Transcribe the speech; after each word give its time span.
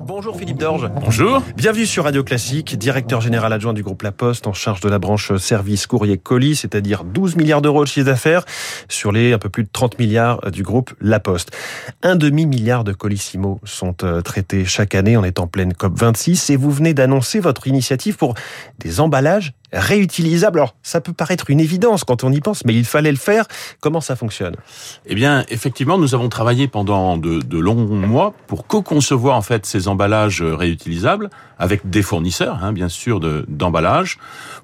Bonjour 0.00 0.36
Philippe 0.36 0.58
Dorge. 0.58 0.90
Bonjour. 1.00 1.42
Bienvenue 1.56 1.86
sur 1.86 2.04
Radio 2.04 2.22
Classique, 2.22 2.76
directeur 2.76 3.20
général 3.20 3.52
adjoint 3.52 3.72
du 3.72 3.82
groupe 3.82 4.02
La 4.02 4.12
Poste 4.12 4.46
en 4.46 4.52
charge 4.52 4.80
de 4.80 4.88
la 4.88 4.98
branche 4.98 5.34
service 5.36 5.86
courrier 5.86 6.18
colis, 6.18 6.56
c'est-à-dire 6.56 7.04
12 7.04 7.36
milliards 7.36 7.62
d'euros 7.62 7.82
de 7.82 7.88
chiffre 7.88 8.06
d'affaires 8.06 8.44
sur 8.88 9.10
les 9.10 9.32
un 9.32 9.38
peu 9.38 9.48
plus 9.48 9.64
de 9.64 9.68
30 9.72 9.98
milliards 9.98 10.50
du 10.50 10.62
groupe 10.62 10.94
La 11.00 11.18
Poste. 11.18 11.50
Un 12.02 12.14
demi-milliard 12.14 12.84
de 12.84 12.92
colissimo 12.92 13.60
sont 13.64 13.96
euh, 14.04 14.20
traités 14.20 14.64
chaque 14.64 14.94
année. 14.94 15.16
On 15.16 15.24
est 15.24 15.40
en 15.40 15.46
pleine 15.46 15.72
COP26 15.72 16.52
et 16.52 16.56
vous 16.56 16.70
venez 16.70 16.94
d'annoncer 16.94 17.40
votre 17.40 17.66
initiative 17.66 18.16
pour 18.16 18.34
des 18.78 19.00
emballages 19.00 19.54
réutilisable. 19.72 20.58
Alors, 20.58 20.74
ça 20.82 21.00
peut 21.00 21.12
paraître 21.12 21.50
une 21.50 21.60
évidence 21.60 22.04
quand 22.04 22.24
on 22.24 22.32
y 22.32 22.40
pense, 22.40 22.64
mais 22.64 22.74
il 22.74 22.84
fallait 22.84 23.10
le 23.10 23.18
faire. 23.18 23.46
Comment 23.80 24.00
ça 24.00 24.16
fonctionne? 24.16 24.56
Eh 25.06 25.14
bien, 25.14 25.44
effectivement, 25.48 25.98
nous 25.98 26.14
avons 26.14 26.28
travaillé 26.28 26.68
pendant 26.68 27.16
de, 27.16 27.40
de 27.40 27.58
longs 27.58 27.74
mois 27.74 28.34
pour 28.46 28.66
co-concevoir 28.66 29.36
en 29.36 29.42
fait 29.42 29.66
ces 29.66 29.88
emballages 29.88 30.42
réutilisables 30.42 31.30
avec 31.58 31.90
des 31.90 32.02
fournisseurs, 32.02 32.62
hein, 32.62 32.72
bien 32.72 32.88
sûr, 32.88 33.20
d'emballage, 33.48 34.18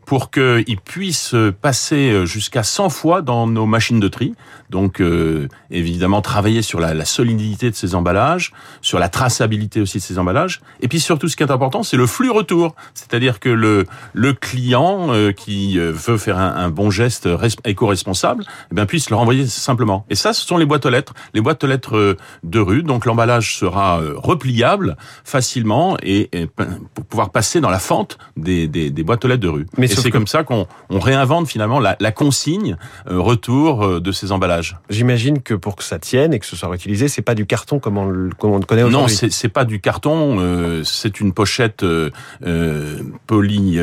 pour 0.06 0.30
qu'ils 0.30 0.78
puissent 0.84 1.34
passer 1.60 2.24
jusqu'à 2.24 2.62
100 2.62 2.88
fois 2.88 3.20
dans 3.20 3.46
nos 3.46 3.66
machines 3.66 3.98
de 3.98 4.08
tri. 4.08 4.34
Donc, 4.70 5.00
euh, 5.00 5.48
évidemment, 5.70 6.22
travailler 6.22 6.62
sur 6.62 6.80
la, 6.80 6.94
la, 6.94 7.05
solidité 7.05 7.70
de 7.70 7.74
ces 7.74 7.94
emballages, 7.94 8.52
sur 8.80 8.98
la 8.98 9.08
traçabilité 9.08 9.80
aussi 9.80 9.98
de 9.98 10.02
ces 10.02 10.18
emballages, 10.18 10.60
et 10.80 10.88
puis 10.88 11.00
surtout, 11.00 11.28
ce 11.28 11.36
qui 11.36 11.42
est 11.42 11.50
important, 11.50 11.82
c'est 11.82 11.96
le 11.96 12.06
flux 12.06 12.30
retour, 12.30 12.74
c'est-à-dire 12.94 13.41
que 13.41 13.48
le, 13.48 13.86
le 14.12 14.32
client 14.32 14.93
euh, 15.12 15.32
qui 15.32 15.78
euh, 15.78 15.92
veut 15.92 16.18
faire 16.18 16.38
un, 16.38 16.70
bon 16.70 16.90
geste 16.90 17.28
éco-responsable, 17.64 18.44
eh 18.70 18.74
bien 18.74 18.86
puisse 18.86 19.10
le 19.10 19.16
renvoyer 19.16 19.46
simplement. 19.46 20.04
Et 20.10 20.14
ça, 20.14 20.32
ce 20.32 20.46
sont 20.46 20.56
les 20.56 20.66
boîtes 20.66 20.86
aux 20.86 20.90
lettres, 20.90 21.14
les 21.34 21.40
boîtes 21.40 21.62
aux 21.64 21.66
lettres 21.66 21.96
euh, 21.96 22.16
de 22.42 22.58
rue. 22.58 22.82
Donc 22.82 23.06
l'emballage 23.06 23.56
sera 23.58 24.00
repliable 24.16 24.96
facilement 25.24 25.96
et, 26.02 26.30
pour 26.94 27.04
pouvoir 27.04 27.30
passer 27.30 27.60
dans 27.60 27.70
la 27.70 27.78
fente 27.78 28.18
des, 28.36 28.69
des, 28.69 28.91
des 28.91 29.02
boîtes 29.02 29.24
aux 29.24 29.28
lettres 29.28 29.42
de 29.42 29.48
rue. 29.48 29.66
Mais 29.77 29.86
et 29.86 29.94
c'est 29.94 30.10
comme 30.10 30.27
ça 30.27 30.44
qu'on 30.44 30.66
on 30.91 30.98
réinvente 30.98 31.48
finalement 31.48 31.80
la, 31.80 31.97
la 32.00 32.12
consigne 32.12 32.76
retour 33.06 34.00
de 34.00 34.12
ces 34.12 34.32
emballages. 34.32 34.78
J'imagine 34.91 35.42
que 35.42 35.54
pour 35.54 35.76
que 35.76 35.84
ça 35.84 35.98
tienne 35.98 36.34
et 36.34 36.38
que 36.38 36.47
ce 36.47 36.56
soit 36.56 36.69
réutilisé, 36.69 37.08
c'est 37.08 37.22
pas 37.22 37.34
du 37.34 37.47
carton 37.47 37.78
comme 37.78 37.98
on, 37.98 38.06
le, 38.06 38.30
comme 38.30 38.52
on 38.52 38.58
le 38.58 38.64
connaît 38.64 38.82
aujourd'hui. 38.82 39.19
Non, 39.22 39.28
c'est 39.30 39.48
pas 39.48 39.64
du 39.64 39.80
carton. 39.80 40.36
Euh, 40.38 40.82
c'est 40.84 41.20
une 41.20 41.32
pochette 41.32 41.82
euh, 41.82 42.10
poly 43.26 43.78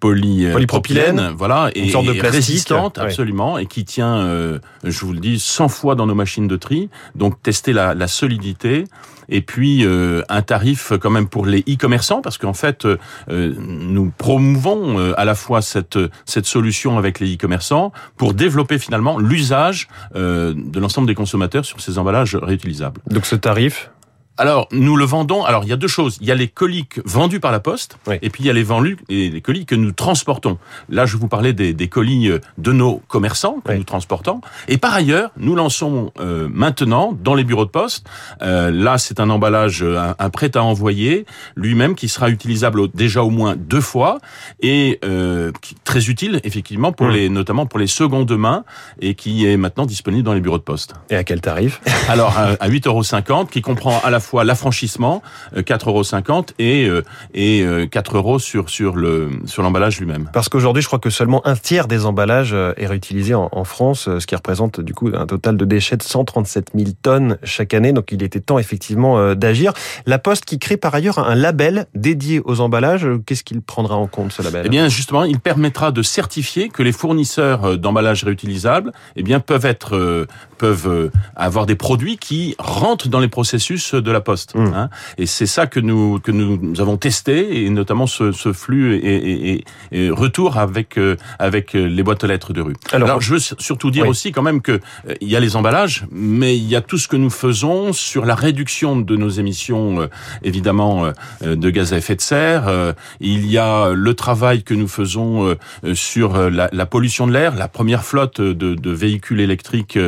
poly 0.00 0.50
polypropylène, 0.52 1.34
voilà, 1.36 1.70
et, 1.74 1.84
une 1.84 1.90
sorte 1.90 2.06
de 2.06 2.12
plastique, 2.12 2.34
résistante, 2.34 2.98
absolument, 2.98 3.58
et 3.58 3.66
qui 3.66 3.84
tient, 3.84 4.16
euh, 4.18 4.58
je 4.84 5.04
vous 5.04 5.12
le 5.12 5.20
dis, 5.20 5.38
100 5.38 5.68
fois 5.68 5.94
dans 5.94 6.06
nos 6.06 6.14
machines 6.14 6.48
de 6.48 6.56
tri. 6.56 6.88
Donc 7.14 7.42
tester 7.42 7.72
la, 7.72 7.94
la 7.94 8.08
solidité, 8.08 8.84
et 9.28 9.40
puis 9.40 9.84
euh, 9.84 10.22
un 10.28 10.42
tarif 10.42 10.92
quand 11.00 11.10
même 11.10 11.28
pour 11.28 11.46
les 11.46 11.60
e-commerçants, 11.60 12.20
parce 12.20 12.38
qu'en 12.38 12.52
fait, 12.52 12.84
euh, 12.84 12.96
nous 13.28 14.12
promouvons 14.16 15.12
à 15.14 15.24
la 15.24 15.34
fois 15.34 15.62
cette 15.62 15.98
cette 16.24 16.46
solution 16.46 16.98
avec 16.98 17.20
les 17.20 17.34
e-commerçants 17.34 17.92
pour 18.16 18.34
développer 18.34 18.78
finalement 18.78 19.18
l'usage 19.18 19.88
de 20.14 20.80
l'ensemble 20.80 21.06
des 21.06 21.14
consommateurs 21.14 21.64
sur 21.64 21.80
ces 21.80 21.98
emballages 21.98 22.36
réutilisables. 22.36 23.00
Donc 23.10 23.26
ce 23.26 23.36
tarif 23.36 23.90
alors, 24.38 24.68
nous 24.70 24.96
le 24.96 25.04
vendons. 25.04 25.44
Alors, 25.44 25.64
il 25.64 25.70
y 25.70 25.72
a 25.72 25.76
deux 25.76 25.88
choses. 25.88 26.18
Il 26.20 26.26
y 26.26 26.30
a 26.30 26.34
les 26.34 26.48
colis 26.48 26.86
vendus 27.04 27.40
par 27.40 27.52
la 27.52 27.60
poste, 27.60 27.98
et 28.22 28.30
puis 28.30 28.44
il 28.44 28.46
y 28.46 28.50
a 28.50 28.52
les 28.52 28.62
vendus 28.62 28.98
et 29.08 29.30
les 29.30 29.40
colis 29.40 29.66
que 29.66 29.74
nous 29.74 29.92
transportons. 29.92 30.58
Là, 30.88 31.06
je 31.06 31.16
vous 31.16 31.28
parlais 31.28 31.52
des, 31.52 31.72
des 31.72 31.88
colis 31.88 32.28
euh, 32.28 32.38
de 32.58 32.72
nos 32.72 33.02
commerçants 33.08 33.60
que 33.64 33.72
nous 33.72 33.84
transportons. 33.84 34.40
Et 34.68 34.78
par 34.78 34.94
ailleurs, 34.94 35.30
nous 35.36 35.54
lançons 35.54 36.12
euh, 36.20 36.48
maintenant 36.52 37.16
dans 37.18 37.34
les 37.34 37.44
bureaux 37.44 37.64
de 37.64 37.70
poste. 37.70 38.06
Euh, 38.42 38.70
là, 38.70 38.98
c'est 38.98 39.20
un 39.20 39.30
emballage, 39.30 39.82
un, 39.82 40.30
prêt 40.30 40.50
à 40.56 40.62
envoyer, 40.62 41.24
lui-même 41.54 41.94
qui 41.94 42.08
sera 42.08 42.28
utilisable 42.28 42.88
déjà 42.92 43.22
au 43.22 43.30
moins 43.30 43.56
deux 43.56 43.80
fois 43.80 44.18
et 44.60 44.98
euh, 45.04 45.50
très 45.84 46.08
utile 46.08 46.40
effectivement 46.44 46.92
pour 46.92 47.08
les, 47.08 47.28
notamment 47.28 47.66
pour 47.66 47.78
les 47.78 47.86
secondes 47.86 48.30
mains 48.36 48.64
et 49.00 49.14
qui 49.14 49.46
est 49.46 49.56
maintenant 49.56 49.86
disponible 49.86 50.24
dans 50.24 50.34
les 50.34 50.40
bureaux 50.40 50.58
de 50.58 50.62
poste. 50.62 50.94
Et 51.10 51.16
à 51.16 51.24
quel 51.24 51.40
tarif? 51.40 51.80
Alors, 52.08 52.36
à 52.36 52.68
8,50 52.68 53.30
euros, 53.30 53.44
qui 53.46 53.62
comprend 53.62 54.00
à 54.04 54.10
la 54.10 54.20
fois 54.20 54.25
l'affranchissement, 54.34 55.22
4,50 55.54 55.88
euros 55.88 56.44
et 56.58 56.86
euh, 56.86 57.02
et 57.34 57.64
4 57.90 58.14
euh, 58.14 58.18
euros 58.18 58.38
sur 58.38 58.70
sur 58.70 58.96
le 58.96 59.30
sur 59.46 59.62
l'emballage 59.62 59.98
lui-même. 60.00 60.28
Parce 60.32 60.48
qu'aujourd'hui, 60.48 60.82
je 60.82 60.86
crois 60.86 60.98
que 60.98 61.10
seulement 61.10 61.46
un 61.46 61.56
tiers 61.56 61.88
des 61.88 62.06
emballages 62.06 62.52
euh, 62.52 62.72
est 62.76 62.86
réutilisé 62.86 63.34
en, 63.34 63.48
en, 63.52 63.64
France, 63.64 64.08
ce 64.18 64.26
qui 64.26 64.34
représente 64.34 64.80
du 64.80 64.94
coup 64.94 65.10
un 65.14 65.26
total 65.26 65.56
de 65.56 65.64
déchets 65.64 65.96
de 65.96 66.02
137 66.02 66.70
000 66.74 66.90
tonnes 67.02 67.38
chaque 67.42 67.74
année. 67.74 67.92
Donc, 67.92 68.12
il 68.12 68.22
était 68.22 68.40
temps 68.40 68.58
effectivement 68.58 69.34
d'agir. 69.34 69.72
La 70.06 70.18
Poste 70.18 70.44
qui 70.44 70.58
crée 70.58 70.76
par 70.76 70.94
ailleurs 70.94 71.18
un 71.18 71.34
label 71.34 71.86
dédié 71.94 72.40
aux 72.44 72.60
emballages. 72.60 73.06
Qu'est-ce 73.26 73.44
qu'il 73.44 73.60
prendra 73.60 73.96
en 73.96 74.06
compte 74.06 74.32
ce 74.32 74.42
label? 74.42 74.62
Eh 74.64 74.68
bien, 74.68 74.88
justement, 74.88 75.24
il 75.24 75.40
permettra 75.40 75.92
de 75.92 76.02
certifier 76.02 76.68
que 76.68 76.82
les 76.82 76.92
fournisseurs 76.92 77.78
d'emballages 77.78 78.24
réutilisables, 78.24 78.92
eh 79.16 79.22
bien, 79.22 79.40
peuvent 79.40 79.66
être 79.66 80.26
peuvent 80.58 81.10
avoir 81.34 81.66
des 81.66 81.74
produits 81.74 82.16
qui 82.16 82.54
rentrent 82.58 83.08
dans 83.08 83.20
les 83.20 83.28
processus 83.28 83.94
de 83.94 84.10
la 84.10 84.15
Poste. 84.20 84.54
Mmh. 84.54 84.72
Hein. 84.74 84.90
Et 85.18 85.26
c'est 85.26 85.46
ça 85.46 85.66
que 85.66 85.80
nous 85.80 86.18
que 86.18 86.32
nous 86.32 86.80
avons 86.80 86.96
testé 86.96 87.64
et 87.64 87.70
notamment 87.70 88.06
ce, 88.06 88.32
ce 88.32 88.52
flux 88.52 88.96
et, 88.96 89.52
et, 89.52 89.64
et, 89.92 90.10
retour 90.10 90.58
avec 90.58 90.98
euh, 90.98 91.16
avec 91.38 91.72
les 91.72 92.02
boîtes 92.02 92.24
aux 92.24 92.26
lettres 92.26 92.52
de 92.52 92.60
rue. 92.60 92.74
Alors, 92.92 93.08
Alors 93.08 93.20
je 93.20 93.34
veux 93.34 93.38
surtout 93.38 93.90
dire 93.90 94.08
aussi 94.08 94.32
quand 94.32 94.42
même 94.42 94.60
que 94.60 94.72
euh, 94.72 95.14
il 95.20 95.28
y 95.28 95.36
a 95.36 95.40
les 95.40 95.56
emballages, 95.56 96.06
mais 96.10 96.56
il 96.56 96.68
y 96.68 96.76
a 96.76 96.80
tout 96.80 96.98
ce 96.98 97.08
que 97.08 97.16
nous 97.16 97.30
faisons 97.30 97.92
sur 97.92 98.24
la 98.24 98.34
réduction 98.34 98.96
de 98.98 99.16
nos 99.16 99.28
émissions 99.28 100.02
euh, 100.02 100.06
évidemment 100.42 101.10
de 101.42 101.70
gaz 101.70 101.92
à 101.92 101.98
effet 101.98 102.16
de 102.16 102.20
serre. 102.20 102.94
il 103.20 103.46
y 103.50 103.58
a 103.58 103.90
le 103.92 104.14
travail 104.14 104.62
que 104.62 104.74
nous 104.74 104.88
faisons 104.88 105.56
sur 105.94 106.50
la, 106.50 106.68
la 106.72 106.86
pollution 106.86 107.26
de 107.26 107.32
l'air. 107.32 107.54
La 107.54 107.68
première 107.68 108.04
flotte 108.04 108.40
de, 108.40 108.74
de 108.74 108.90
véhicules 108.90 109.40
électriques 109.40 109.98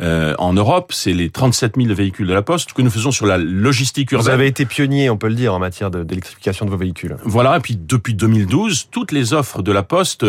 en 0.00 0.52
Europe, 0.52 0.92
c'est 0.92 1.12
les 1.12 1.30
37 1.30 1.74
000 1.76 1.94
véhicules 1.94 2.26
de 2.26 2.34
la 2.34 2.42
Poste 2.42 2.72
que 2.72 2.82
nous 2.82 2.90
faisons 2.90 3.10
sur 3.10 3.26
la 3.26 3.38
logistique 3.56 4.12
urbaine. 4.12 4.26
Vous 4.26 4.32
avez 4.32 4.46
été 4.46 4.66
pionnier, 4.66 5.10
on 5.10 5.16
peut 5.16 5.28
le 5.28 5.34
dire, 5.34 5.54
en 5.54 5.58
matière 5.58 5.90
d'électrification 5.90 6.66
de, 6.66 6.70
vos 6.70 6.76
véhicules. 6.76 7.16
Voilà, 7.24 7.56
et 7.56 7.60
puis 7.60 7.76
depuis 7.76 8.14
2012, 8.14 8.88
toutes 8.90 9.12
les 9.12 9.32
offres 9.32 9.62
de 9.62 9.72
la 9.72 9.82
Poste, 9.82 10.24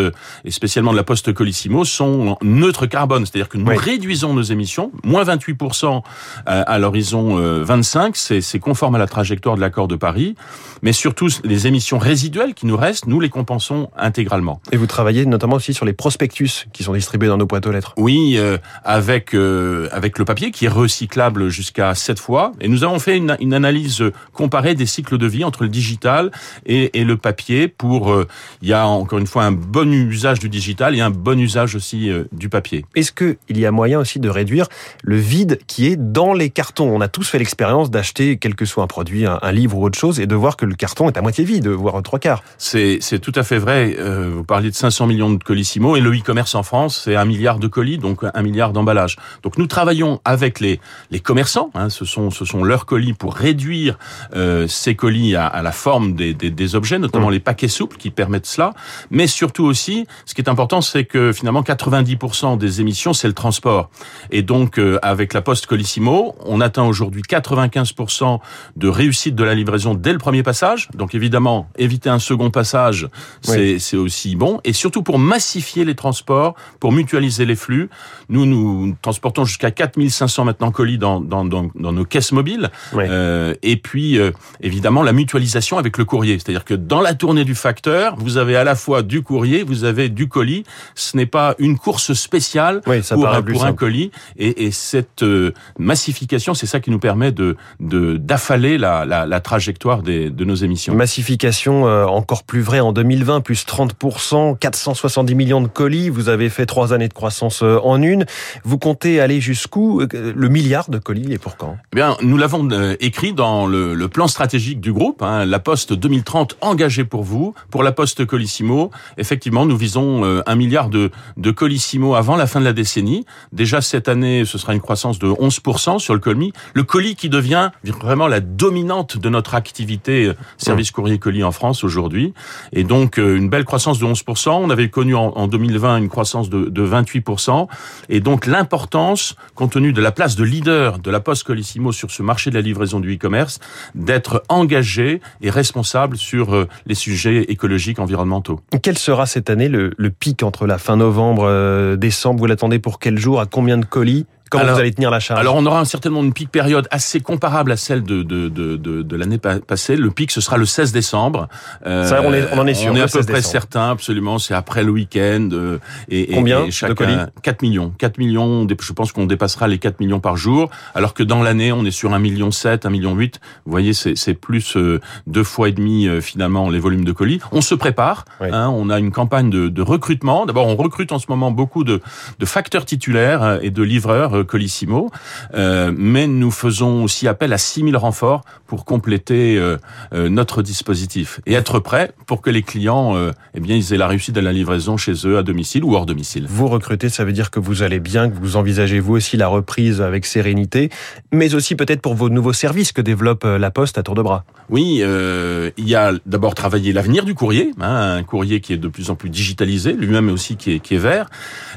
et 0.46 0.52
spécialement 0.52 0.92
de 0.92 0.98
la 0.98 1.04
Poste 1.04 1.34
Colissimo, 1.34 1.86
sont 1.86 2.38
neutres 2.42 2.86
carbone. 2.86 3.26
C'est-à-dire 3.26 3.50
que 3.50 3.58
nous 3.58 3.66
réduisons 3.76 4.34
nos 4.34 4.42
émissions, 4.42 4.92
moins 5.04 5.24
28% 5.24 6.02
à 6.46 6.80
l'horizon 6.80 7.36
25, 7.64 8.16
c'est 8.16 8.60
conforme 8.60 8.96
à 8.96 8.98
la 9.00 9.08
trajectoire 9.08 9.56
de 9.56 9.62
l'accord 9.62 9.88
de 9.88 9.96
Paris, 9.96 10.36
mais 10.82 10.94
surtout 10.94 11.30
les 11.44 11.68
émissions 11.68 11.98
résiduelles 11.98 12.54
qui 12.54 12.66
nous 12.66 12.78
restent, 12.78 13.08
nous 13.08 13.20
les 13.20 13.30
compensons 13.30 13.90
intégralement. 13.98 14.62
Et 14.72 14.78
vous 14.78 14.88
travaillez 14.88 15.26
notamment 15.26 15.56
aussi 15.56 15.74
sur 15.74 15.86
les 15.86 15.94
prospectus 15.94 16.68
qui 16.74 16.84
sont 16.84 16.94
distribués 16.94 17.28
dans 17.28 17.38
nos 17.38 17.46
boîtes 17.46 17.68
aux 17.68 17.72
lettres. 17.72 17.94
Oui, 17.98 18.36
euh, 18.38 18.58
avec 18.84 19.34
euh, 19.34 19.90
avec 19.92 20.18
le 20.18 20.26
papier 20.26 20.52
qui 20.52 20.66
est 20.66 20.70
recyclable 20.70 21.50
jusqu'à 21.50 21.94
7 21.96 22.20
fois, 22.20 22.52
et 22.62 22.68
nous 22.68 22.84
avons 22.84 23.00
fait 23.00 23.17
une, 23.18 23.38
une, 23.40 23.54
analyse 23.54 24.04
comparée 24.34 24.76
des 24.76 24.86
cycles 24.86 25.18
de 25.18 25.28
vie 25.28 25.44
entre 25.44 25.64
le 25.64 25.70
digital 25.70 26.32
et, 26.66 27.00
et 27.00 27.04
le 27.04 27.18
papier 27.18 27.68
pour 27.68 28.12
euh, 28.12 28.28
il 28.62 28.70
y 28.70 28.74
a 28.74 28.88
encore 28.88 29.20
une 29.20 29.28
fois 29.28 29.44
un 29.44 29.52
bon 29.52 29.92
usage 29.92 30.40
du 30.40 30.50
digital 30.50 30.96
et 30.96 31.02
un 31.02 31.10
bon 31.10 31.40
usage 31.40 31.76
aussi 31.76 32.10
euh, 32.10 32.26
du 32.32 32.50
papier. 32.50 32.86
Est-ce 32.96 33.12
que 33.12 33.38
il 33.50 33.60
y 33.60 33.66
a 33.66 33.72
moyen 33.72 34.00
aussi 34.00 34.20
de 34.20 34.30
réduire 34.30 34.68
le 35.04 35.18
vide 35.18 35.60
qui 35.68 35.88
est 35.88 35.96
dans 35.96 36.34
les 36.34 36.50
cartons? 36.50 36.90
On 36.90 37.02
a 37.02 37.08
tous 37.08 37.28
fait 37.28 37.40
l'expérience 37.40 37.90
d'acheter 37.90 38.38
quel 38.38 38.56
que 38.56 38.66
soit 38.66 38.84
un 38.84 38.88
produit, 38.88 39.26
un, 39.26 39.40
un, 39.42 39.52
livre 39.52 39.78
ou 39.78 39.84
autre 39.84 39.98
chose, 39.98 40.20
et 40.20 40.28
de 40.28 40.36
voir 40.36 40.58
que 40.58 40.66
le 40.66 40.76
carton 40.76 41.10
est 41.10 41.18
à 41.18 41.22
moitié 41.22 41.44
vide, 41.44 41.68
voire 41.68 42.02
trois 42.04 42.20
quarts. 42.20 42.44
C'est 42.58 43.00
c'est 43.02 43.20
tout 43.20 43.32
à 43.36 43.44
fait 43.44 43.58
vrai. 43.58 43.96
Euh, 44.00 44.32
vous 44.36 44.44
parliez 44.44 44.70
de 44.70 44.76
500 44.76 45.08
millions 45.08 45.32
de 45.32 45.44
colissimo 45.44 45.96
et 45.96 46.02
le 46.02 46.12
e-commerce 46.12 46.56
en 46.56 46.64
France 46.64 47.02
c'est 47.06 47.16
un 47.16 47.26
milliard 47.26 47.60
de 47.60 47.68
colis, 47.68 47.98
donc 47.98 48.22
un 48.34 48.42
milliard 48.42 48.74
d'emballages. 48.74 49.18
Donc 49.44 49.58
nous 49.58 49.68
travaillons 49.68 50.20
avec 50.26 50.60
les 50.60 50.80
les 51.12 51.20
commerçants. 51.20 51.72
Hein, 51.74 51.90
ce 51.90 52.06
sont 52.06 52.30
ce 52.32 52.46
sont 52.46 52.64
leurs 52.64 52.86
colis 52.86 53.07
pour 53.14 53.36
réduire 53.36 53.98
euh, 54.36 54.68
ces 54.68 54.96
colis 54.96 55.36
à, 55.36 55.48
à 55.48 55.62
la 55.62 55.72
forme 55.72 56.14
des, 56.14 56.34
des, 56.34 56.52
des 56.52 56.76
objets, 56.76 57.00
notamment 57.00 57.30
mmh. 57.30 57.34
les 57.34 57.40
paquets 57.40 57.68
souples 57.68 57.98
qui 57.98 58.12
permettent 58.12 58.46
cela. 58.46 58.74
Mais 59.12 59.28
surtout 59.28 59.66
aussi, 59.66 60.08
ce 60.26 60.34
qui 60.34 60.42
est 60.42 60.50
important, 60.50 60.82
c'est 60.82 61.06
que 61.06 61.32
finalement 61.32 61.62
90% 61.62 62.58
des 62.58 62.82
émissions, 62.82 63.14
c'est 63.14 63.28
le 63.28 63.34
transport. 63.34 63.90
Et 64.32 64.42
donc, 64.42 64.80
euh, 64.80 65.00
avec 65.02 65.34
la 65.34 65.42
Poste 65.42 65.66
Colissimo, 65.66 66.36
on 66.46 66.62
atteint 66.62 66.84
aujourd'hui 66.84 67.22
95% 67.22 68.40
de 68.76 68.88
réussite 68.88 69.36
de 69.36 69.44
la 69.44 69.56
livraison 69.56 69.94
dès 69.94 70.14
le 70.14 70.20
premier 70.20 70.44
passage. 70.44 70.90
Donc 70.94 71.16
évidemment, 71.16 71.70
éviter 71.78 72.10
un 72.10 72.20
second 72.20 72.52
passage, 72.52 73.08
c'est 73.42 73.78
oui. 73.94 74.00
aussi 74.00 74.36
bon. 74.36 74.60
Et 74.64 74.74
surtout 74.74 75.04
pour 75.04 75.20
massifier 75.20 75.86
les 75.86 75.96
transports, 75.96 76.56
pour 76.80 76.92
mutualiser 76.92 77.46
les 77.46 77.56
flux. 77.56 77.90
Nous, 78.30 78.46
nous 78.46 78.96
transportons 79.02 79.46
jusqu'à 79.46 79.72
4500 79.72 80.46
maintenant 80.46 80.72
colis 80.72 80.98
dans, 80.98 81.22
dans, 81.22 81.46
dans, 81.46 81.70
dans 81.76 81.92
nos 81.92 82.06
caisses 82.06 82.32
mobiles. 82.32 82.70
Euh, 82.96 83.54
et 83.64 83.78
puis, 83.78 84.18
euh, 84.18 84.32
évidemment, 84.62 85.04
la 85.04 85.14
mutualisation 85.14 85.78
avec 85.78 85.98
le 85.98 86.06
courrier. 86.06 86.38
C'est-à-dire 86.40 86.66
que 86.66 86.74
dans 86.74 87.02
la 87.02 87.14
tournée 87.14 87.46
du 87.46 87.56
facteur, 87.56 88.16
vous 88.18 88.38
avez 88.38 88.56
à 88.56 88.64
la 88.64 88.76
fois 88.76 89.04
du 89.04 89.22
courrier, 89.22 89.64
vous 89.64 89.84
avez 89.84 90.10
du 90.10 90.28
colis. 90.28 90.64
Ce 90.96 91.16
n'est 91.18 91.26
pas 91.26 91.56
une 91.60 91.78
course 91.78 92.14
spéciale 92.14 92.82
pour, 92.82 92.94
un, 93.28 93.42
pour 93.42 93.66
un, 93.66 93.74
colis. 93.74 94.12
Et, 94.38 94.66
et 94.66 94.72
cette 94.72 95.24
euh, 95.24 95.54
massification, 95.78 96.54
c'est 96.54 96.68
ça 96.68 96.80
qui 96.80 96.92
nous 96.92 97.00
permet 97.00 97.32
de 97.32 97.56
d'affaler 97.80 98.78
la, 98.78 99.06
la, 99.06 99.26
la, 99.26 99.40
trajectoire 99.40 100.02
des, 100.02 100.30
de 100.30 100.46
nos 100.46 100.56
émissions. 100.56 100.96
Massification 100.96 101.84
encore 101.84 102.44
plus 102.44 102.62
vraie 102.62 102.80
en 102.80 102.92
2020, 102.92 103.42
plus 103.42 103.66
30%, 103.66 104.58
470 104.58 105.36
millions 105.36 105.62
de 105.62 105.68
colis. 105.68 106.10
Vous 106.10 106.30
avez 106.30 106.50
fait 106.50 106.66
trois 106.66 106.94
années 106.94 107.08
de 107.08 107.14
croissance 107.14 107.62
en 107.62 108.02
une. 108.02 108.26
Vous 108.64 108.78
comptez 108.78 109.20
aller 109.20 109.42
jusqu'où 109.42 110.02
Le 110.12 110.50
milliard 110.50 110.90
de 110.90 110.98
colis, 110.98 111.34
et 111.34 111.38
pour 111.38 111.58
quand? 111.58 111.78
Eh 111.94 111.96
Bien, 111.96 112.18
nous 112.22 112.38
l'avons 112.38 112.64
euh, 112.78 112.96
écrit 113.00 113.34
dans 113.34 113.66
le, 113.66 113.96
le, 113.96 114.08
plan 114.08 114.28
stratégique 114.28 114.80
du 114.80 114.94
groupe, 114.94 115.24
hein, 115.24 115.46
La 115.46 115.58
Poste 115.58 115.94
2030 115.94 116.58
engagée 116.62 117.06
pour 117.06 117.24
vous, 117.24 117.56
pour 117.72 117.82
La 117.82 117.92
Poste 117.92 118.26
Colissimo. 118.26 118.92
Effectivement, 119.18 119.66
nous 119.66 119.76
visons 119.76 120.24
euh, 120.24 120.44
un 120.46 120.56
milliard 120.56 120.90
de, 120.90 121.10
de 121.38 121.52
Colissimo 121.52 122.14
avant 122.14 122.36
la 122.36 122.46
fin 122.46 122.60
de 122.60 122.66
la 122.66 122.74
décennie. 122.74 123.26
Déjà 123.52 123.82
cette 123.82 124.08
année, 124.08 124.46
ce 124.46 124.60
sera 124.60 124.76
une 124.76 124.80
croissance 124.80 125.18
de 125.18 125.28
11% 125.28 125.98
sur 125.98 126.14
le 126.14 126.20
colis. 126.20 126.54
Le 126.76 126.84
colis 126.84 127.16
qui 127.16 127.30
devient 127.30 127.72
vraiment 127.84 128.28
la 128.28 128.42
dominante 128.42 129.18
de 129.18 129.30
notre 129.30 129.56
activité 129.56 130.26
euh, 130.26 130.34
service 130.58 130.92
courrier 130.92 131.18
colis 131.18 131.44
en 131.44 131.52
France 131.52 131.84
aujourd'hui. 131.84 132.36
Et 132.74 132.84
donc, 132.84 133.18
une 133.18 133.50
belle 133.50 133.66
croissance 133.66 133.98
de 133.98 134.06
11%. 134.06 134.50
On 134.52 134.70
avait 134.70 134.90
connu 134.90 135.16
en, 135.16 135.30
en 135.36 135.48
2020 135.48 135.98
une 135.98 136.10
croissance 136.10 136.50
de, 136.50 136.66
de 136.66 136.88
28%. 136.88 137.68
Et 138.10 138.20
donc, 138.20 138.46
l'importance, 138.46 139.36
compte 139.56 139.72
tenu 139.72 139.94
de 139.94 140.02
la 140.02 140.12
place 140.12 140.36
de 140.36 140.44
leader 140.44 141.00
de 141.00 141.10
La 141.10 141.20
Poste 141.20 141.44
Colissimo 141.44 141.92
sur 141.92 142.12
ce 142.12 142.22
marché 142.22 142.52
de 142.52 142.56
la 142.56 142.67
livraison 142.68 143.00
du 143.00 143.16
e-commerce, 143.16 143.60
d'être 143.96 144.44
engagé 144.50 145.22
et 145.42 145.50
responsable 145.50 146.18
sur 146.18 146.56
euh, 146.56 146.68
les 146.86 146.96
sujets 146.96 147.44
écologiques, 147.52 148.00
environnementaux. 148.00 148.60
Quel 148.82 148.98
sera 148.98 149.26
cette 149.26 149.50
année 149.50 149.70
le, 149.70 149.92
pic 150.10 150.44
entre 150.44 150.68
la 150.68 150.78
fin 150.78 150.98
novembre, 150.98 151.44
euh, 151.46 151.96
décembre? 151.96 152.40
Vous 152.40 152.46
l'attendez 152.46 152.80
pour 152.80 153.00
quel 153.00 153.18
jour? 153.18 153.40
À 153.40 153.46
combien 153.46 153.78
de 153.78 153.86
colis? 153.86 154.26
Comment 154.50 154.64
alors, 154.64 154.76
vous 154.76 154.82
allez 154.82 154.94
tenir 154.94 155.12
la 155.12 155.20
charge 155.20 155.40
Alors 155.40 155.56
on 155.56 155.66
aura 155.66 155.84
certainement 155.86 156.24
une 156.24 156.34
pic 156.34 156.50
période 156.50 156.88
assez 156.92 157.20
comparable 157.20 157.72
à 157.72 157.78
celle 157.78 158.04
de 158.04 158.24
de, 158.24 158.50
de, 158.50 158.76
de, 158.76 159.02
de 159.02 159.16
l'année 159.16 159.38
passée. 159.38 159.96
Le 159.96 160.12
pic 160.12 160.32
ce 160.32 160.42
sera 160.42 160.58
le 160.58 160.66
16 160.66 160.92
décembre. 160.92 161.48
Euh, 161.86 162.06
Ça, 162.06 162.22
on, 162.24 162.34
est, 162.34 162.48
on 162.54 162.60
en 162.60 162.68
est 162.68 162.74
sûr. 162.74 162.92
On 162.92 162.96
est 162.96 163.02
à 163.02 163.08
peu 163.08 163.24
près 163.24 163.42
certain, 163.42 163.92
absolument. 163.92 164.40
C'est 164.40 164.54
après 164.54 164.84
le 164.84 164.92
week-end. 164.92 165.50
Euh, 165.52 165.80
et, 166.10 166.34
Combien 166.34 166.66
et 166.66 166.72
chacun, 166.72 166.94
de 166.94 166.98
colis 166.98 167.18
4 167.44 167.62
millions. 167.62 167.94
4 167.98 168.18
millions. 168.18 168.68
Je 168.80 168.94
pense 168.94 169.12
qu'on 169.12 169.26
dépassera 169.26 169.68
les 169.68 169.78
4 169.78 170.00
millions 170.00 170.20
par 170.20 170.38
jour. 170.38 170.70
Alors 170.96 171.14
que 171.14 171.24
dans 171.24 171.42
l'année, 171.44 171.72
on 171.72 171.86
est 171.86 171.92
sur 171.92 172.14
1 172.14 172.20
million 172.20 172.52
7, 172.52 172.86
1 172.86 172.90
million 172.90 173.16
8. 173.16 173.40
Vous 173.66 173.72
voyez, 173.72 173.94
c'est 173.94 174.34
plus 174.34 174.76
euh, 174.78 175.00
deux 175.26 175.44
fois 175.44 175.70
et 175.70 175.72
demi 175.72 176.08
euh, 176.08 176.22
finalement 176.22 176.70
les 176.70 176.80
volumes 176.80 177.06
de 177.06 177.12
colis. 177.12 177.40
On 177.52 177.62
se 177.62 177.76
prépare. 177.76 178.26
Oui. 178.42 178.50
Hein, 178.52 178.70
on 178.70 178.90
a 178.90 179.00
une 179.00 179.12
campagne 179.12 179.50
de, 179.50 179.70
de 179.70 179.82
recrutement. 179.82 180.46
D'abord, 180.46 180.68
on 180.68 180.76
recrute 180.76 181.12
en 181.12 181.20
ce 181.20 181.26
moment 181.30 181.52
beaucoup 181.52 181.84
de, 181.84 182.02
de 182.40 182.46
facteurs 182.46 182.86
titulaires 182.86 183.60
et 183.62 183.70
de 183.70 183.84
livreurs 183.84 184.37
Colissimo. 184.44 185.10
Euh, 185.54 185.92
mais 185.96 186.28
nous 186.28 186.52
faisons 186.52 187.04
aussi 187.04 187.28
appel 187.28 187.54
à 187.54 187.58
6000 187.58 187.96
renforts 187.98 188.42
pour 188.66 188.86
compléter 188.86 189.58
euh, 189.58 189.78
euh, 190.14 190.30
notre 190.30 190.62
dispositif 190.62 191.40
et 191.46 191.54
être 191.54 191.80
prêts 191.80 192.12
pour 192.26 192.42
que 192.42 192.50
les 192.50 192.64
clients 192.64 193.16
euh, 193.16 193.32
eh 193.54 193.60
bien, 193.60 193.76
ils 193.76 193.94
aient 193.94 193.98
la 193.98 194.08
réussite 194.08 194.36
de 194.36 194.42
la 194.42 194.54
livraison 194.54 194.98
chez 194.98 195.14
eux 195.26 195.38
à 195.38 195.44
domicile 195.44 195.84
ou 195.84 195.96
hors 195.96 196.06
domicile. 196.06 196.46
Vous 196.50 196.68
recrutez, 196.68 197.10
ça 197.10 197.26
veut 197.26 197.34
dire 197.34 197.52
que 197.52 197.60
vous 197.60 197.84
allez 197.84 198.00
bien, 198.00 198.30
que 198.30 198.36
vous 198.36 198.56
envisagez 198.56 199.00
vous 199.00 199.16
aussi 199.16 199.38
la 199.38 199.48
reprise 199.48 200.02
avec 200.02 200.26
sérénité, 200.26 200.90
mais 201.32 201.56
aussi 201.56 201.76
peut-être 201.76 202.02
pour 202.02 202.16
vos 202.16 202.30
nouveaux 202.30 202.54
services 202.54 202.92
que 202.92 203.02
développe 203.02 203.44
La 203.44 203.72
Poste 203.72 203.98
à 203.98 204.04
tour 204.04 204.16
de 204.16 204.22
bras. 204.22 204.46
Oui, 204.70 205.00
euh, 205.02 205.72
il 205.78 205.88
y 205.88 205.96
a 205.96 206.12
d'abord 206.26 206.54
travaillé 206.54 206.92
l'avenir 206.92 207.24
du 207.24 207.34
courrier, 207.36 207.72
hein, 207.80 208.18
un 208.18 208.24
courrier 208.24 208.60
qui 208.60 208.74
est 208.74 208.78
de 208.78 208.90
plus 208.90 209.10
en 209.10 209.16
plus 209.16 209.30
digitalisé, 209.30 209.94
lui-même 209.94 210.30
aussi 210.30 210.58
qui 210.58 210.74
est, 210.74 210.80
qui 210.80 210.96
est 210.96 211.00
vert, 211.00 211.30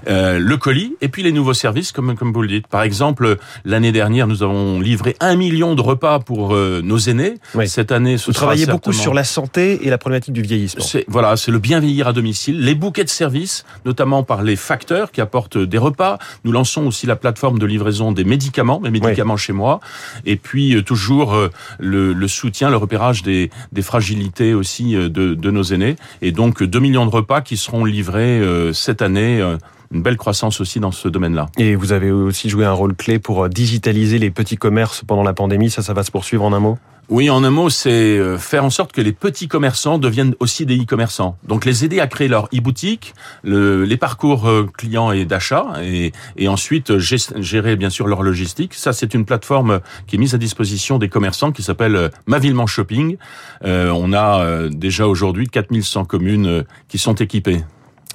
euh, 0.09 0.39
le 0.41 0.57
colis, 0.57 0.97
et 1.01 1.09
puis 1.09 1.23
les 1.23 1.31
nouveaux 1.31 1.55
services, 1.55 1.93
comme, 1.93 2.17
comme 2.17 2.33
vous 2.33 2.43
le 2.43 2.49
dites. 2.51 2.67
Par 2.67 2.83
exemple, 2.83 3.37
l'année 3.65 3.93
dernière, 3.93 4.27
nous 4.27 4.43
avons 4.43 4.81
livré 4.81 5.17
un 5.21 5.37
million 5.37 5.75
de 5.75 5.81
repas 5.81 6.19
pour 6.19 6.55
euh, 6.55 6.81
nos 6.83 6.99
aînés. 6.99 7.35
Oui. 7.55 7.69
Cette 7.69 7.93
année, 7.93 8.19
ce 8.19 8.27
Vous 8.27 8.33
travaillez 8.33 8.67
beaucoup 8.67 8.93
sur 8.93 9.15
la 9.15 9.25
santé 9.25 9.87
et 9.87 9.91
la 9.91 9.99
problématique 9.99 10.35
du 10.35 10.43
vieillissement. 10.43 10.85
Voilà, 11.09 11.37
c'est 11.37 11.51
le 11.51 11.59
bien 11.59 11.81
vieillir 11.81 12.09
à 12.09 12.13
domicile, 12.13 12.61
les 12.61 12.75
bouquets 12.75 13.05
de 13.05 13.09
services, 13.09 13.65
notamment 13.85 14.23
par 14.23 14.43
les 14.43 14.57
facteurs 14.57 15.11
qui 15.11 15.21
apportent 15.21 15.59
des 15.59 15.79
repas. 15.79 16.19
Nous 16.45 16.53
lançons 16.53 16.87
aussi 16.87 17.07
la 17.07 17.17
plateforme 17.17 17.59
de 17.59 17.67
livraison 17.67 18.13
des 18.13 18.25
médicaments, 18.25 18.81
mes 18.81 18.91
médicaments 18.91 19.35
oui. 19.35 19.41
chez 19.41 19.53
moi, 19.53 19.81
et 20.27 20.37
puis 20.37 20.75
euh, 20.75 20.83
toujours 20.83 21.35
euh, 21.35 21.51
le, 21.79 22.13
le 22.13 22.29
soutien, 22.29 22.71
le 22.71 22.77
repérage 22.77 23.23
des, 23.23 23.51
des 23.73 23.83
fragilités 23.83 24.55
aussi 24.55 24.95
de, 24.95 25.09
de, 25.09 25.51
nos 25.51 25.63
aînés. 25.63 25.97
Et 26.23 26.33
donc 26.33 26.63
2 26.63 26.79
millions 26.79 27.07
de 27.07 27.11
repas 27.11 27.41
qui 27.41 27.57
seront 27.57 27.85
livrés 27.85 28.41
cette 28.73 29.03
année 29.03 29.43
une 29.93 30.03
belle 30.03 30.17
croissance 30.17 30.61
aussi 30.61 30.81
dans 30.81 30.93
ce 30.93 31.09
domaine-là. 31.09 31.47
Et 31.59 31.75
vous 31.75 31.93
avez 31.93 32.11
aussi 32.11 32.49
joué 32.49 32.65
un 32.65 32.73
rôle 32.73 32.95
clé 32.95 33.19
pour 33.19 33.49
digitaliser 33.49 34.19
les 34.19 34.31
petits 34.31 34.57
commerces 34.57 35.03
pendant 35.07 35.23
la 35.23 35.33
pandémie. 35.33 35.71
Ça, 35.71 35.83
ça 35.83 35.95
va 35.95 36.05
se 36.05 36.11
poursuivre 36.11 36.45
en 36.45 36.53
un 36.53 36.61
mot? 36.61 36.79
Oui, 37.09 37.29
en 37.29 37.43
un 37.43 37.51
mot, 37.51 37.71
c'est 37.71 38.39
faire 38.39 38.65
en 38.65 38.71
sorte 38.71 38.93
que 38.93 39.01
les 39.01 39.11
petits 39.11 39.49
commerçants 39.49 39.99
deviennent 39.99 40.37
aussi 40.39 40.65
des 40.65 40.77
e-commerçants. 40.77 41.37
Donc 41.43 41.65
les 41.65 41.85
aider 41.85 41.99
à 41.99 42.07
créer 42.07 42.29
leur 42.29 42.45
e-boutique, 42.55 43.15
le, 43.43 43.85
les 43.85 43.97
parcours 43.97 44.49
clients 44.79 45.11
et 45.11 45.25
d'achat, 45.25 45.73
et, 45.83 46.13
et, 46.37 46.47
ensuite 46.47 46.99
gérer 46.99 47.75
bien 47.75 47.91
sûr 47.91 48.07
leur 48.07 48.23
logistique. 48.23 48.75
Ça, 48.75 48.93
c'est 48.93 49.13
une 49.13 49.25
plateforme 49.25 49.81
qui 50.07 50.15
est 50.15 50.19
mise 50.21 50.37
à 50.37 50.39
disposition 50.39 50.99
des 50.99 51.09
commerçants 51.09 51.51
qui 51.51 51.65
s'appelle 51.65 52.13
Mavillement 52.29 52.69
Shopping. 52.69 53.17
Euh, 53.65 53.91
on 53.91 54.13
a 54.13 54.69
déjà 54.69 55.09
aujourd'hui 55.09 55.49
4100 55.49 56.05
communes 56.05 56.65
qui 56.87 56.99
sont 56.99 57.15
équipées. 57.15 57.65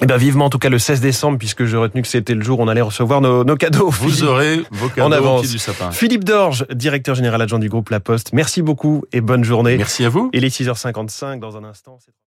Eh 0.01 0.05
bien, 0.07 0.17
vivement, 0.17 0.45
en 0.45 0.49
tout 0.49 0.59
cas, 0.59 0.69
le 0.69 0.77
16 0.77 0.99
décembre, 0.99 1.37
puisque 1.37 1.63
j'ai 1.65 1.77
retenu 1.77 2.01
que 2.01 2.07
c'était 2.07 2.33
le 2.33 2.43
jour 2.43 2.59
où 2.59 2.63
on 2.63 2.67
allait 2.67 2.81
recevoir 2.81 3.21
nos, 3.21 3.43
nos 3.45 3.55
cadeaux. 3.55 3.89
Vous 3.89 4.09
Philippe. 4.09 4.25
aurez 4.27 4.61
vos 4.71 4.89
cadeaux 4.89 5.07
en 5.07 5.11
avance. 5.13 5.49
du 5.49 5.57
sapin. 5.57 5.91
Philippe 5.91 6.25
Dorge, 6.25 6.65
directeur 6.73 7.15
général 7.15 7.41
adjoint 7.41 7.59
du 7.59 7.69
groupe 7.69 7.89
La 7.89 8.01
Poste. 8.01 8.33
Merci 8.33 8.61
beaucoup 8.61 9.05
et 9.13 9.21
bonne 9.21 9.43
journée. 9.45 9.77
Merci 9.77 10.03
à 10.03 10.09
vous. 10.09 10.29
Et 10.33 10.41
les 10.41 10.49
6h55 10.49 11.39
dans 11.39 11.55
un 11.55 11.63
instant. 11.63 11.97